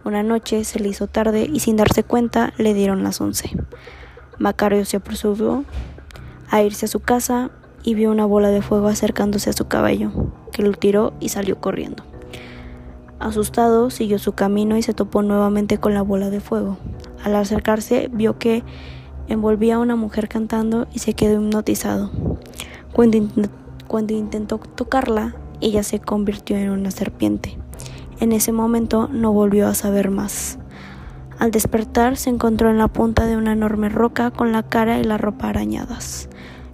Una 0.04 0.22
noche 0.22 0.64
se 0.64 0.78
le 0.78 0.90
hizo 0.90 1.06
tarde 1.06 1.48
y 1.50 1.60
sin 1.60 1.76
darse 1.76 2.04
cuenta 2.04 2.52
le 2.58 2.74
dieron 2.74 3.02
las 3.02 3.22
once. 3.22 3.56
Macario 4.38 4.84
se 4.84 4.98
apresuró 4.98 5.64
a 6.50 6.62
irse 6.62 6.86
a 6.86 6.88
su 6.88 7.00
casa 7.00 7.50
y 7.82 7.94
vio 7.94 8.10
una 8.10 8.26
bola 8.26 8.50
de 8.50 8.62
fuego 8.62 8.88
acercándose 8.88 9.50
a 9.50 9.54
su 9.54 9.66
caballo, 9.66 10.10
que 10.52 10.62
lo 10.62 10.72
tiró 10.72 11.12
y 11.20 11.30
salió 11.30 11.60
corriendo. 11.60 12.04
Asustado, 13.18 13.90
siguió 13.90 14.18
su 14.18 14.32
camino 14.32 14.76
y 14.76 14.82
se 14.82 14.94
topó 14.94 15.22
nuevamente 15.22 15.78
con 15.78 15.94
la 15.94 16.02
bola 16.02 16.30
de 16.30 16.40
fuego. 16.40 16.78
Al 17.22 17.36
acercarse, 17.36 18.08
vio 18.12 18.38
que 18.38 18.62
envolvía 19.28 19.76
a 19.76 19.78
una 19.78 19.94
mujer 19.94 20.28
cantando 20.28 20.88
y 20.92 21.00
se 21.00 21.14
quedó 21.14 21.40
hipnotizado. 21.40 22.10
Cuando, 22.92 23.18
cuando 23.86 24.14
intentó 24.14 24.58
tocarla, 24.58 25.34
ella 25.60 25.82
se 25.82 26.00
convirtió 26.00 26.56
en 26.56 26.70
una 26.70 26.90
serpiente. 26.90 27.56
En 28.20 28.32
ese 28.32 28.52
momento 28.52 29.08
no 29.08 29.32
volvió 29.32 29.68
a 29.68 29.74
saber 29.74 30.10
más. 30.10 30.58
Al 31.40 31.52
despertar 31.52 32.18
se 32.18 32.28
encontró 32.28 32.68
en 32.68 32.76
la 32.76 32.88
punta 32.88 33.24
de 33.24 33.38
una 33.38 33.52
enorme 33.52 33.88
roca 33.88 34.30
con 34.30 34.52
la 34.52 34.62
cara 34.62 34.98
y 34.98 35.04
la 35.04 35.16
ropa 35.16 35.48
arañadas. 35.48 36.28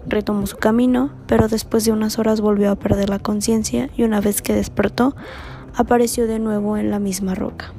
Retomó 0.08 0.44
su 0.48 0.56
camino, 0.56 1.12
pero 1.28 1.46
después 1.46 1.84
de 1.84 1.92
unas 1.92 2.18
horas 2.18 2.40
volvió 2.40 2.72
a 2.72 2.74
perder 2.74 3.08
la 3.08 3.20
conciencia 3.20 3.90
y 3.96 4.02
una 4.02 4.20
vez 4.20 4.42
que 4.42 4.54
despertó, 4.54 5.14
apareció 5.76 6.26
de 6.26 6.40
nuevo 6.40 6.76
en 6.76 6.90
la 6.90 6.98
misma 6.98 7.36
roca. 7.36 7.72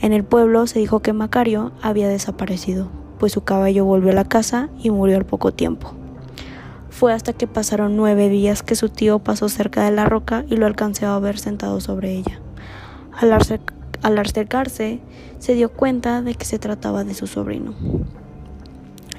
En 0.00 0.12
el 0.12 0.22
pueblo 0.22 0.68
se 0.68 0.78
dijo 0.78 1.00
que 1.00 1.12
Macario 1.12 1.72
había 1.82 2.08
desaparecido, 2.08 2.88
pues 3.18 3.32
su 3.32 3.42
caballo 3.42 3.84
volvió 3.84 4.12
a 4.12 4.14
la 4.14 4.24
casa 4.24 4.68
y 4.80 4.90
murió 4.90 5.16
al 5.16 5.26
poco 5.26 5.52
tiempo. 5.52 5.94
Fue 6.90 7.12
hasta 7.12 7.32
que 7.32 7.48
pasaron 7.48 7.96
nueve 7.96 8.28
días 8.28 8.62
que 8.62 8.76
su 8.76 8.88
tío 8.88 9.18
pasó 9.18 9.48
cerca 9.48 9.84
de 9.84 9.90
la 9.90 10.04
roca 10.04 10.44
y 10.48 10.56
lo 10.58 10.66
alcanzó 10.66 11.08
a 11.08 11.18
ver 11.18 11.40
sentado 11.40 11.80
sobre 11.80 12.12
ella. 12.12 12.38
Al, 13.18 13.32
al 14.02 14.18
acercarse, 14.18 15.00
se 15.38 15.54
dio 15.54 15.70
cuenta 15.72 16.22
de 16.22 16.34
que 16.34 16.44
se 16.44 16.58
trataba 16.58 17.04
de 17.04 17.14
su 17.14 17.26
sobrino. 17.26 17.74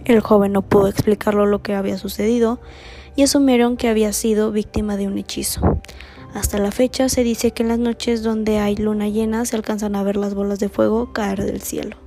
El 0.06 0.20
joven 0.20 0.52
no 0.52 0.62
pudo 0.62 0.88
explicarlo 0.88 1.46
lo 1.46 1.62
que 1.62 1.76
había 1.76 1.98
sucedido 1.98 2.60
y 3.16 3.24
asumieron 3.24 3.78
que 3.78 3.88
había 3.88 4.12
sido 4.12 4.52
víctima 4.52 4.98
de 4.98 5.08
un 5.08 5.18
hechizo. 5.18 5.80
Hasta 6.34 6.58
la 6.58 6.72
fecha 6.72 7.10
se 7.10 7.24
dice 7.24 7.52
que 7.52 7.64
en 7.64 7.70
las 7.70 7.80
noches 7.80 8.24
donde 8.24 8.60
hay 8.60 8.76
luna 8.76 9.08
llena 9.08 9.46
se 9.46 9.56
alcanzan 9.56 9.96
a 9.96 10.04
ver 10.04 10.18
las 10.18 10.34
bolas 10.34 10.60
de 10.60 10.68
fuego 10.68 11.14
caer 11.14 11.46
del 11.46 11.62
cielo. 11.62 12.03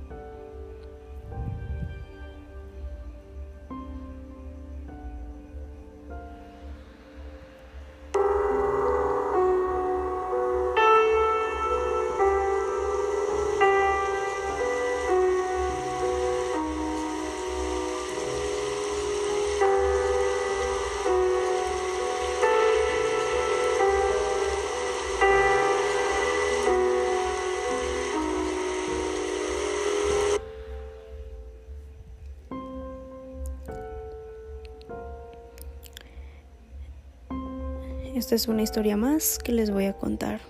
Esta 38.17 38.33
es 38.33 38.47
una 38.47 38.63
historia 38.63 38.97
más 38.97 39.37
que 39.37 39.51
les 39.51 39.69
voy 39.69 39.85
a 39.85 39.93
contar 39.93 40.41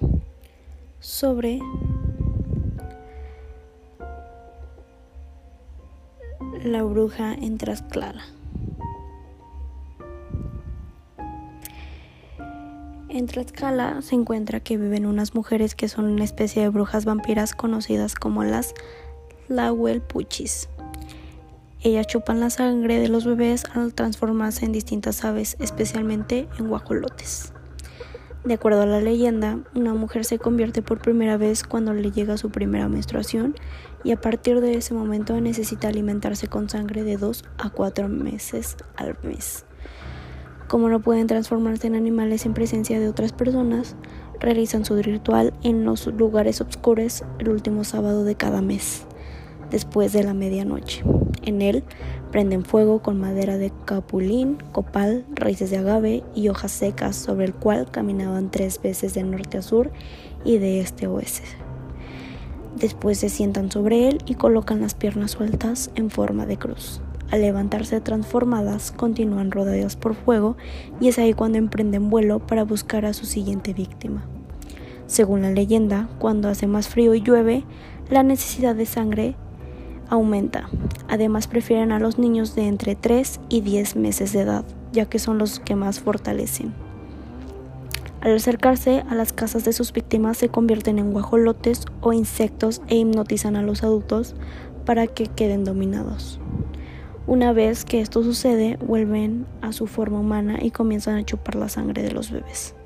sobre 1.01 1.59
la 6.63 6.81
bruja 6.83 7.33
en 7.33 7.57
Tlaxcala. 7.57 8.23
En 13.09 13.27
Tlaxcala 13.27 14.01
se 14.01 14.15
encuentra 14.15 14.61
que 14.61 14.77
viven 14.77 15.05
unas 15.05 15.35
mujeres 15.35 15.75
que 15.75 15.89
son 15.89 16.05
una 16.05 16.23
especie 16.23 16.61
de 16.61 16.69
brujas 16.69 17.03
vampiras 17.03 17.53
conocidas 17.53 18.15
como 18.15 18.45
las 18.45 18.73
Puchis. 20.07 20.69
Ellas 21.81 22.07
chupan 22.07 22.39
la 22.39 22.49
sangre 22.49 22.99
de 22.99 23.09
los 23.09 23.25
bebés 23.25 23.65
al 23.73 23.93
transformarse 23.93 24.65
en 24.65 24.71
distintas 24.71 25.23
aves, 25.25 25.57
especialmente 25.59 26.47
en 26.57 26.69
guajolotes. 26.69 27.53
De 28.47 28.53
acuerdo 28.53 28.83
a 28.83 28.85
la 28.85 29.01
leyenda, 29.01 29.59
una 29.75 29.93
mujer 29.93 30.23
se 30.23 30.39
convierte 30.39 30.81
por 30.81 31.01
primera 31.01 31.35
vez 31.35 31.65
cuando 31.65 31.93
le 31.93 32.11
llega 32.11 32.37
su 32.37 32.49
primera 32.49 32.87
menstruación 32.87 33.55
y 34.05 34.13
a 34.13 34.21
partir 34.21 34.61
de 34.61 34.75
ese 34.75 34.93
momento 34.93 35.37
necesita 35.41 35.89
alimentarse 35.89 36.47
con 36.47 36.69
sangre 36.69 37.03
de 37.03 37.17
2 37.17 37.43
a 37.57 37.69
4 37.71 38.07
meses 38.07 38.77
al 38.95 39.17
mes. 39.21 39.65
Como 40.69 40.87
no 40.87 41.01
pueden 41.01 41.27
transformarse 41.27 41.87
en 41.87 41.95
animales 41.95 42.45
en 42.45 42.53
presencia 42.53 43.01
de 43.01 43.09
otras 43.09 43.33
personas, 43.33 43.97
realizan 44.39 44.85
su 44.85 44.95
ritual 44.95 45.53
en 45.61 45.83
los 45.83 46.07
lugares 46.07 46.61
oscuros 46.61 47.25
el 47.39 47.49
último 47.49 47.83
sábado 47.83 48.23
de 48.23 48.35
cada 48.35 48.61
mes, 48.61 49.07
después 49.71 50.13
de 50.13 50.23
la 50.23 50.33
medianoche. 50.33 51.03
En 51.41 51.61
él 51.61 51.83
prenden 52.31 52.65
fuego 52.65 53.01
con 53.01 53.19
madera 53.19 53.57
de 53.57 53.71
capulín, 53.85 54.57
copal, 54.71 55.25
raíces 55.33 55.69
de 55.71 55.77
agave 55.77 56.23
y 56.35 56.49
hojas 56.49 56.71
secas 56.71 57.15
sobre 57.15 57.45
el 57.45 57.53
cual 57.53 57.89
caminaban 57.89 58.51
tres 58.51 58.81
veces 58.81 59.13
de 59.13 59.23
norte 59.23 59.57
a 59.57 59.61
sur 59.61 59.91
y 60.43 60.57
de 60.57 60.81
este 60.81 61.05
a 61.05 61.11
oeste. 61.11 61.43
Después 62.75 63.17
se 63.17 63.29
sientan 63.29 63.71
sobre 63.71 64.07
él 64.07 64.19
y 64.25 64.35
colocan 64.35 64.81
las 64.81 64.93
piernas 64.93 65.31
sueltas 65.31 65.89
en 65.95 66.09
forma 66.09 66.45
de 66.45 66.57
cruz. 66.57 67.01
Al 67.31 67.41
levantarse 67.41 67.99
transformadas, 67.99 68.91
continúan 68.91 69.51
rodeadas 69.51 69.95
por 69.95 70.15
fuego 70.15 70.55
y 71.01 71.09
es 71.09 71.19
ahí 71.19 71.33
cuando 71.33 71.57
emprenden 71.57 72.09
vuelo 72.09 72.39
para 72.39 72.63
buscar 72.63 73.05
a 73.05 73.13
su 73.13 73.25
siguiente 73.25 73.73
víctima. 73.73 74.25
Según 75.07 75.41
la 75.41 75.51
leyenda, 75.51 76.07
cuando 76.19 76.49
hace 76.49 76.67
más 76.67 76.87
frío 76.87 77.15
y 77.15 77.21
llueve, 77.21 77.63
la 78.09 78.23
necesidad 78.23 78.75
de 78.75 78.85
sangre 78.85 79.35
aumenta. 80.09 80.69
Además 81.07 81.47
prefieren 81.47 81.91
a 81.91 81.99
los 81.99 82.17
niños 82.17 82.55
de 82.55 82.67
entre 82.67 82.95
3 82.95 83.39
y 83.49 83.61
10 83.61 83.95
meses 83.95 84.33
de 84.33 84.41
edad, 84.41 84.65
ya 84.91 85.05
que 85.05 85.19
son 85.19 85.37
los 85.37 85.59
que 85.59 85.75
más 85.75 85.99
fortalecen. 85.99 86.73
Al 88.21 88.35
acercarse 88.35 89.03
a 89.09 89.15
las 89.15 89.31
casas 89.31 89.63
de 89.63 89.73
sus 89.73 89.93
víctimas 89.93 90.37
se 90.37 90.49
convierten 90.49 90.99
en 90.99 91.11
guajolotes 91.11 91.85
o 92.01 92.13
insectos 92.13 92.81
e 92.87 92.95
hipnotizan 92.95 93.55
a 93.55 93.61
los 93.61 93.83
adultos 93.83 94.35
para 94.85 95.07
que 95.07 95.27
queden 95.27 95.63
dominados. 95.63 96.39
Una 97.27 97.51
vez 97.51 97.83
que 97.83 97.99
esto 97.99 98.23
sucede, 98.23 98.77
vuelven 98.77 99.45
a 99.61 99.73
su 99.73 99.85
forma 99.85 100.19
humana 100.19 100.59
y 100.61 100.71
comienzan 100.71 101.17
a 101.17 101.25
chupar 101.25 101.55
la 101.55 101.67
sangre 101.67 102.01
de 102.01 102.11
los 102.11 102.31
bebés. 102.31 102.76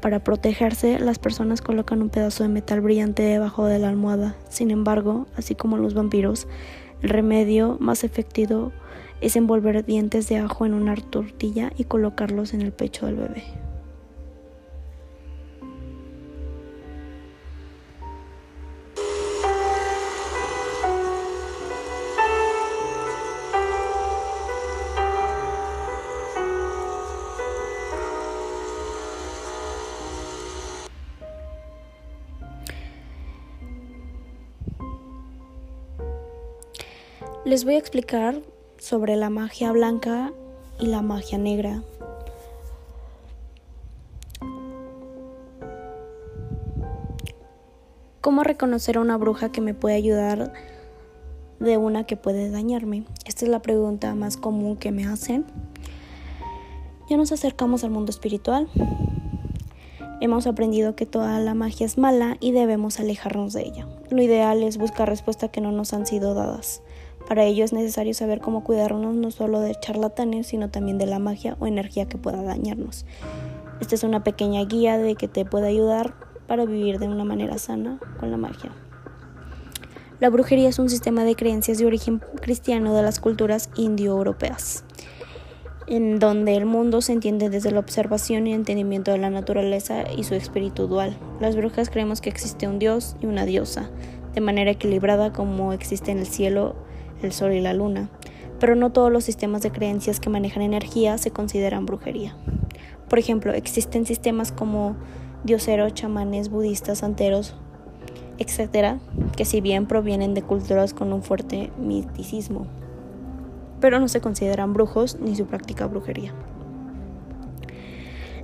Para 0.00 0.22
protegerse, 0.22 1.00
las 1.00 1.18
personas 1.18 1.60
colocan 1.60 2.02
un 2.02 2.08
pedazo 2.08 2.44
de 2.44 2.48
metal 2.48 2.80
brillante 2.80 3.22
debajo 3.22 3.66
de 3.66 3.80
la 3.80 3.88
almohada. 3.88 4.36
Sin 4.48 4.70
embargo, 4.70 5.26
así 5.36 5.56
como 5.56 5.76
los 5.76 5.94
vampiros, 5.94 6.46
el 7.02 7.10
remedio 7.10 7.76
más 7.80 8.04
efectivo 8.04 8.72
es 9.20 9.34
envolver 9.34 9.84
dientes 9.84 10.28
de 10.28 10.38
ajo 10.38 10.66
en 10.66 10.74
una 10.74 10.94
tortilla 10.94 11.72
y 11.76 11.84
colocarlos 11.84 12.54
en 12.54 12.62
el 12.62 12.72
pecho 12.72 13.06
del 13.06 13.16
bebé. 13.16 13.67
Les 37.48 37.64
voy 37.64 37.76
a 37.76 37.78
explicar 37.78 38.42
sobre 38.76 39.16
la 39.16 39.30
magia 39.30 39.72
blanca 39.72 40.34
y 40.78 40.84
la 40.84 41.00
magia 41.00 41.38
negra. 41.38 41.82
¿Cómo 48.20 48.44
reconocer 48.44 48.98
a 48.98 49.00
una 49.00 49.16
bruja 49.16 49.50
que 49.50 49.62
me 49.62 49.72
puede 49.72 49.94
ayudar 49.94 50.52
de 51.58 51.78
una 51.78 52.04
que 52.04 52.18
puede 52.18 52.50
dañarme? 52.50 53.06
Esta 53.24 53.46
es 53.46 53.50
la 53.50 53.62
pregunta 53.62 54.14
más 54.14 54.36
común 54.36 54.76
que 54.76 54.92
me 54.92 55.06
hacen. 55.06 55.46
Ya 57.08 57.16
nos 57.16 57.32
acercamos 57.32 57.82
al 57.82 57.88
mundo 57.88 58.10
espiritual. 58.10 58.68
Hemos 60.20 60.46
aprendido 60.46 60.94
que 60.94 61.06
toda 61.06 61.40
la 61.40 61.54
magia 61.54 61.86
es 61.86 61.96
mala 61.96 62.36
y 62.40 62.52
debemos 62.52 63.00
alejarnos 63.00 63.54
de 63.54 63.62
ella. 63.62 63.88
Lo 64.10 64.20
ideal 64.20 64.62
es 64.62 64.76
buscar 64.76 65.08
respuestas 65.08 65.48
que 65.48 65.62
no 65.62 65.72
nos 65.72 65.94
han 65.94 66.04
sido 66.04 66.34
dadas. 66.34 66.82
Para 67.28 67.44
ello 67.44 67.62
es 67.62 67.74
necesario 67.74 68.14
saber 68.14 68.40
cómo 68.40 68.64
cuidarnos 68.64 69.14
no 69.14 69.30
solo 69.30 69.60
de 69.60 69.74
charlatanes, 69.74 70.46
sino 70.46 70.70
también 70.70 70.96
de 70.96 71.04
la 71.04 71.18
magia 71.18 71.58
o 71.60 71.66
energía 71.66 72.08
que 72.08 72.16
pueda 72.16 72.42
dañarnos. 72.42 73.04
Esta 73.82 73.94
es 73.94 74.02
una 74.02 74.24
pequeña 74.24 74.64
guía 74.64 74.96
de 74.96 75.14
que 75.14 75.28
te 75.28 75.44
puede 75.44 75.68
ayudar 75.68 76.14
para 76.46 76.64
vivir 76.64 76.98
de 76.98 77.06
una 77.06 77.24
manera 77.24 77.58
sana 77.58 77.98
con 78.18 78.30
la 78.30 78.38
magia. 78.38 78.72
La 80.20 80.30
brujería 80.30 80.70
es 80.70 80.78
un 80.78 80.88
sistema 80.88 81.22
de 81.24 81.36
creencias 81.36 81.76
de 81.76 81.84
origen 81.84 82.22
cristiano 82.40 82.94
de 82.94 83.02
las 83.02 83.20
culturas 83.20 83.68
indio-europeas, 83.76 84.84
en 85.86 86.18
donde 86.18 86.56
el 86.56 86.64
mundo 86.64 87.02
se 87.02 87.12
entiende 87.12 87.50
desde 87.50 87.72
la 87.72 87.80
observación 87.80 88.46
y 88.46 88.54
entendimiento 88.54 89.10
de 89.10 89.18
la 89.18 89.28
naturaleza 89.28 90.10
y 90.10 90.24
su 90.24 90.34
espíritu 90.34 90.86
dual. 90.86 91.18
Las 91.40 91.56
brujas 91.56 91.90
creemos 91.90 92.22
que 92.22 92.30
existe 92.30 92.66
un 92.66 92.78
dios 92.78 93.16
y 93.20 93.26
una 93.26 93.44
diosa, 93.44 93.90
de 94.32 94.40
manera 94.40 94.70
equilibrada 94.70 95.30
como 95.30 95.74
existe 95.74 96.10
en 96.10 96.20
el 96.20 96.26
cielo 96.26 96.87
el 97.22 97.32
Sol 97.32 97.52
y 97.52 97.60
la 97.60 97.74
Luna, 97.74 98.08
pero 98.60 98.74
no 98.74 98.90
todos 98.90 99.12
los 99.12 99.24
sistemas 99.24 99.62
de 99.62 99.70
creencias 99.70 100.20
que 100.20 100.30
manejan 100.30 100.62
energía 100.62 101.18
se 101.18 101.30
consideran 101.30 101.86
brujería. 101.86 102.34
Por 103.08 103.18
ejemplo, 103.18 103.52
existen 103.52 104.06
sistemas 104.06 104.52
como 104.52 104.96
dioseros, 105.44 105.94
chamanes, 105.94 106.50
budistas, 106.50 106.98
santeros, 106.98 107.54
etc., 108.38 108.98
que 109.36 109.44
si 109.44 109.60
bien 109.60 109.86
provienen 109.86 110.34
de 110.34 110.42
culturas 110.42 110.94
con 110.94 111.12
un 111.12 111.22
fuerte 111.22 111.70
misticismo, 111.78 112.66
pero 113.80 114.00
no 114.00 114.08
se 114.08 114.20
consideran 114.20 114.74
brujos 114.74 115.18
ni 115.20 115.36
su 115.36 115.46
práctica 115.46 115.86
brujería. 115.86 116.32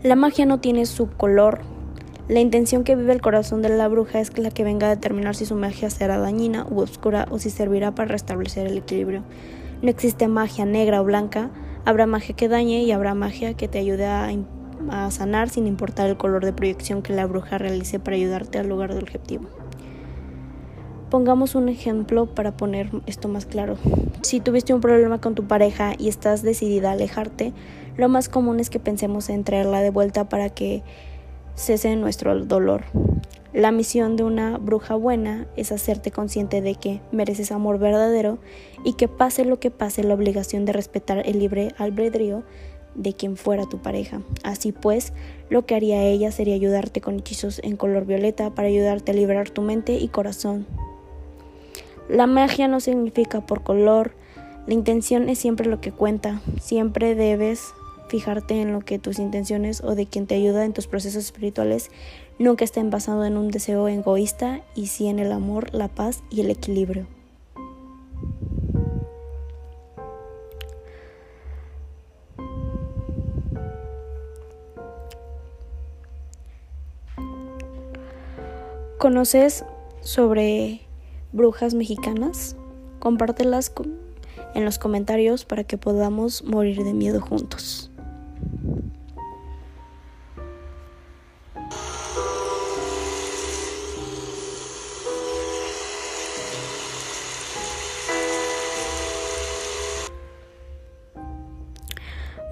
La 0.03 0.17
magia 0.17 0.47
no 0.47 0.61
tiene 0.61 0.87
su 0.87 1.11
color, 1.11 1.61
la 2.27 2.41
intención 2.41 2.85
que 2.85 2.97
vive 2.97 3.13
el 3.13 3.21
corazón 3.21 3.61
de 3.61 3.69
la 3.69 3.87
bruja 3.87 4.19
es 4.19 4.37
la 4.39 4.51
que 4.51 4.65
venga 4.65 4.87
a 4.87 4.91
determinar 4.91 5.37
si 5.37 5.45
su 5.45 5.55
magia 5.57 5.91
será 5.91 6.17
dañina 6.17 6.67
u 6.71 6.81
oscura 6.81 7.27
o 7.31 7.39
si 7.39 7.51
servirá 7.51 7.95
para 7.95 8.09
restablecer 8.09 8.67
el 8.67 8.79
equilibrio. 8.79 9.23
No 9.83 9.91
existe 9.91 10.27
magia 10.27 10.65
negra 10.65 11.03
o 11.03 11.05
blanca, 11.05 11.51
habrá 11.85 12.07
magia 12.07 12.35
que 12.35 12.49
dañe 12.49 12.83
y 12.83 12.93
habrá 12.93 13.15
magia 13.15 13.53
que 13.53 13.69
te 13.69 13.79
ayude 13.79 14.07
a, 14.07 14.31
a 14.91 15.11
sanar 15.11 15.51
sin 15.51 15.67
importar 15.67 16.09
el 16.09 16.17
color 16.17 16.47
de 16.47 16.55
proyección 16.55 17.03
que 17.03 17.13
la 17.13 17.27
bruja 17.27 17.59
realice 17.59 18.01
para 18.01 18.17
ayudarte 18.17 18.59
al 18.59 18.71
lugar 18.71 18.95
del 18.95 19.03
objetivo. 19.03 19.45
Pongamos 21.11 21.55
un 21.55 21.69
ejemplo 21.69 22.27
para 22.27 22.57
poner 22.57 22.91
esto 23.05 23.29
más 23.29 23.45
claro. 23.45 23.77
Si 24.23 24.41
tuviste 24.41 24.73
un 24.73 24.81
problema 24.81 25.21
con 25.21 25.35
tu 25.35 25.45
pareja 25.45 25.93
y 25.99 26.09
estás 26.09 26.43
decidida 26.43 26.89
a 26.89 26.93
alejarte, 26.93 27.53
lo 27.99 28.09
más 28.09 28.31
común 28.31 28.61
es 28.61 28.71
que 28.71 28.81
pensemos 28.81 29.29
en 29.29 29.45
traerla 29.45 29.83
de 29.83 29.91
vuelta 29.91 30.29
para 30.29 30.49
que 30.49 30.83
cese 31.55 31.97
nuestro 31.97 32.45
dolor. 32.45 32.85
La 33.53 33.71
misión 33.71 34.17
de 34.17 34.25
una 34.25 34.59
bruja 34.59 34.97
buena 34.97 35.47
es 35.57 35.71
hacerte 35.71 36.11
consciente 36.11 36.61
de 36.61 36.75
que 36.75 37.01
mereces 37.12 37.53
amor 37.53 37.79
verdadero 37.79 38.38
y 38.85 38.95
que 38.95 39.07
pase 39.07 39.45
lo 39.45 39.61
que 39.61 39.71
pase 39.71 40.03
la 40.03 40.14
obligación 40.14 40.64
de 40.64 40.73
respetar 40.73 41.23
el 41.25 41.38
libre 41.38 41.73
albedrío 41.79 42.43
de 42.97 43.12
quien 43.12 43.37
fuera 43.37 43.67
tu 43.67 43.79
pareja. 43.79 44.23
Así 44.43 44.73
pues, 44.73 45.12
lo 45.51 45.67
que 45.67 45.77
haría 45.77 46.03
ella 46.03 46.33
sería 46.33 46.55
ayudarte 46.55 47.01
con 47.01 47.21
hechizos 47.21 47.61
en 47.62 47.77
color 47.77 48.07
violeta 48.07 48.51
para 48.51 48.69
ayudarte 48.69 49.12
a 49.12 49.14
liberar 49.14 49.51
tu 49.51 49.62
mente 49.62 49.95
y 49.95 50.09
corazón. 50.09 50.67
La 52.09 52.27
magia 52.27 52.69
no 52.69 52.81
significa 52.81 53.47
por 53.47 53.62
color, 53.62 54.14
la 54.67 54.75
intención 54.75 55.29
es 55.29 55.38
siempre 55.38 55.69
lo 55.69 55.81
que 55.81 55.93
cuenta, 55.93 56.40
siempre 56.61 57.14
debes 57.14 57.73
fijarte 58.09 58.61
en 58.61 58.73
lo 58.73 58.81
que 58.81 58.99
tus 58.99 59.19
intenciones 59.19 59.83
o 59.83 59.95
de 59.95 60.07
quien 60.07 60.27
te 60.27 60.35
ayuda 60.35 60.64
en 60.64 60.73
tus 60.73 60.87
procesos 60.87 61.25
espirituales 61.25 61.90
nunca 62.38 62.64
estén 62.64 62.90
basados 62.90 63.27
en 63.27 63.37
un 63.37 63.51
deseo 63.51 63.88
egoísta 63.88 64.62
y 64.75 64.87
sí 64.87 65.07
en 65.07 65.19
el 65.19 65.33
amor, 65.33 65.73
la 65.73 65.88
paz 65.88 66.23
y 66.31 66.40
el 66.40 66.51
equilibrio. 66.51 67.07
¿Conoces 78.99 79.67
sobre 80.01 80.81
brujas 81.33 81.75
mexicanas? 81.75 82.57
Compártelas 83.01 83.71
en 84.55 84.64
los 84.64 84.79
comentarios 84.79 85.45
para 85.45 85.64
que 85.64 85.77
podamos 85.77 86.43
morir 86.45 86.83
de 86.85 86.95
miedo 86.95 87.21
juntos. 87.21 87.90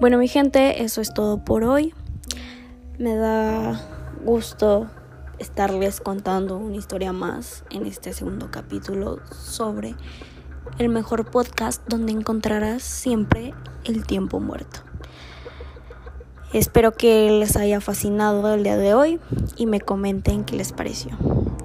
Bueno, 0.03 0.17
mi 0.17 0.27
gente, 0.27 0.83
eso 0.83 0.99
es 0.99 1.13
todo 1.13 1.45
por 1.45 1.63
hoy. 1.63 1.93
Me 2.99 3.15
da 3.15 3.79
gusto 4.25 4.89
estarles 5.39 6.01
contando 6.01 6.57
una 6.57 6.75
historia 6.75 7.13
más 7.13 7.63
en 7.69 7.85
este 7.85 8.11
segundo 8.11 8.51
capítulo 8.51 9.21
sobre 9.31 9.95
el 10.77 10.89
mejor 10.89 11.31
podcast 11.31 11.81
donde 11.87 12.11
encontrarás 12.11 12.83
siempre 12.83 13.53
el 13.85 14.05
tiempo 14.05 14.41
muerto. 14.41 14.81
Espero 16.51 16.91
que 16.91 17.31
les 17.31 17.55
haya 17.55 17.79
fascinado 17.79 18.53
el 18.53 18.63
día 18.63 18.75
de 18.75 18.93
hoy 18.93 19.21
y 19.55 19.67
me 19.67 19.79
comenten 19.79 20.43
qué 20.43 20.57
les 20.57 20.73
pareció. 20.73 21.17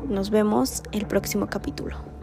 Nos 0.09 0.31
vemos 0.31 0.85
el 0.92 1.09
próximo 1.09 1.48
capítulo. 1.48 2.17